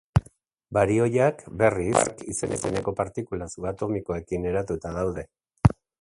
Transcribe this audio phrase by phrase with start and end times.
[0.77, 5.29] Barioiak, berriz, quark izeneko partikula subatomikoekin eratuta daude.